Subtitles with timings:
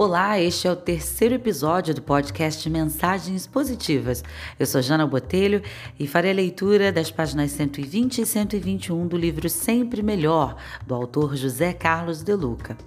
[0.00, 4.22] Olá, este é o terceiro episódio do podcast Mensagens Positivas.
[4.56, 5.60] Eu sou Jana Botelho
[5.98, 10.54] e farei a leitura das páginas 120 e 121 do livro Sempre Melhor,
[10.86, 12.78] do autor José Carlos de Luca.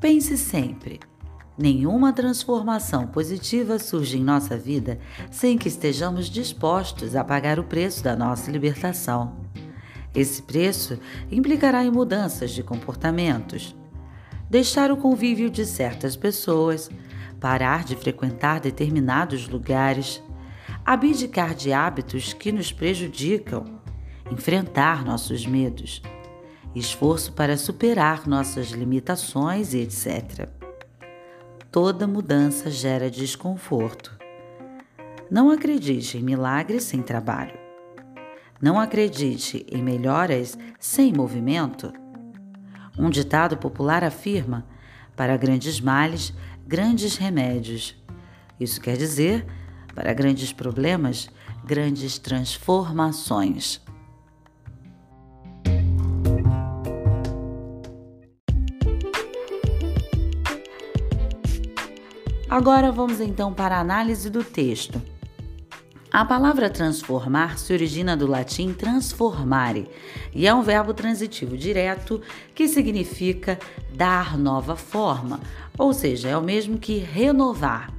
[0.00, 0.98] Pense sempre.
[1.56, 4.98] Nenhuma transformação positiva surge em nossa vida
[5.30, 9.36] sem que estejamos dispostos a pagar o preço da nossa libertação.
[10.12, 10.98] Esse preço
[11.30, 13.76] implicará em mudanças de comportamentos
[14.52, 16.90] deixar o convívio de certas pessoas,
[17.40, 20.22] parar de frequentar determinados lugares,
[20.84, 23.64] abdicar de hábitos que nos prejudicam,
[24.30, 26.02] enfrentar nossos medos,
[26.74, 30.50] esforço para superar nossas limitações e etc.
[31.70, 34.14] Toda mudança gera desconforto.
[35.30, 37.58] Não acredite em milagres sem trabalho.
[38.60, 41.90] Não acredite em melhoras sem movimento.
[42.98, 44.66] Um ditado popular afirma:
[45.16, 46.32] para grandes males,
[46.66, 47.96] grandes remédios.
[48.58, 49.46] Isso quer dizer,
[49.94, 51.28] para grandes problemas,
[51.64, 53.80] grandes transformações.
[62.48, 65.00] Agora vamos então para a análise do texto.
[66.12, 69.88] A palavra transformar se origina do latim transformare
[70.34, 72.20] e é um verbo transitivo direto
[72.54, 73.58] que significa
[73.94, 75.40] dar nova forma,
[75.78, 77.90] ou seja, é o mesmo que renovar.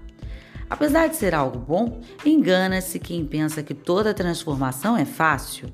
[0.70, 5.74] Apesar de ser algo bom, engana-se quem pensa que toda transformação é fácil,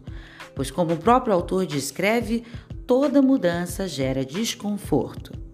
[0.56, 2.46] pois, como o próprio autor descreve,
[2.88, 5.49] toda mudança gera desconforto.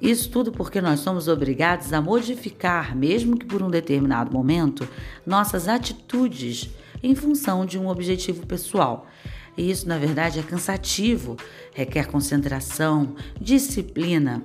[0.00, 4.88] Isso tudo porque nós somos obrigados a modificar, mesmo que por um determinado momento,
[5.26, 6.70] nossas atitudes
[7.02, 9.06] em função de um objetivo pessoal.
[9.56, 11.36] E isso, na verdade, é cansativo,
[11.74, 14.44] requer concentração, disciplina.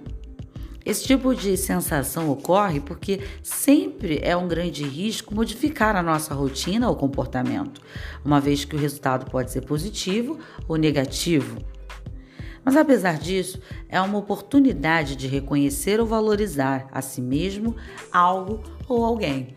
[0.85, 6.89] Esse tipo de sensação ocorre porque sempre é um grande risco modificar a nossa rotina
[6.89, 7.79] ou comportamento,
[8.25, 11.57] uma vez que o resultado pode ser positivo ou negativo.
[12.63, 13.59] Mas apesar disso,
[13.89, 17.75] é uma oportunidade de reconhecer ou valorizar a si mesmo,
[18.11, 19.55] algo ou alguém.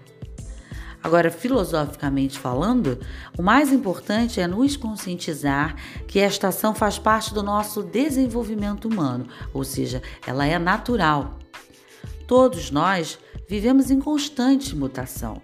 [1.02, 2.98] Agora, filosoficamente falando,
[3.38, 5.76] o mais importante é nos conscientizar
[6.08, 11.38] que esta ação faz parte do nosso desenvolvimento humano, ou seja, ela é natural.
[12.26, 15.40] Todos nós vivemos em constante mutação.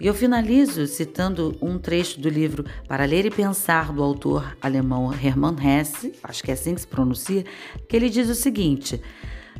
[0.00, 5.12] E eu finalizo citando um trecho do livro Para Ler e Pensar, do autor alemão
[5.12, 7.44] Hermann Hesse, acho que é assim que se pronuncia,
[7.88, 9.00] que ele diz o seguinte: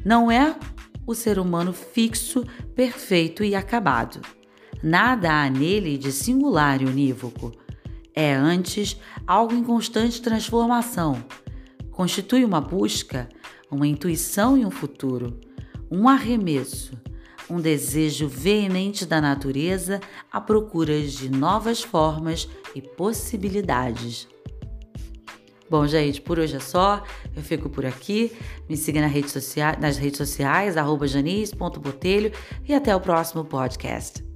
[0.04, 0.56] não é
[1.06, 2.44] o ser humano fixo,
[2.74, 4.20] perfeito e acabado.
[4.82, 7.52] Nada há nele de singular e unívoco.
[8.14, 8.96] É antes
[9.26, 11.24] algo em constante transformação.
[11.90, 13.28] Constitui uma busca,
[13.70, 15.40] uma intuição e um futuro,
[15.90, 16.92] um arremesso
[17.48, 20.00] um desejo veemente da natureza
[20.32, 24.28] à procura de novas formas e possibilidades.
[25.68, 27.02] Bom, gente, por hoje é só.
[27.34, 28.32] Eu fico por aqui.
[28.68, 30.76] Me siga nas redes sociais, nas redes sociais,
[32.68, 34.33] e até o próximo podcast.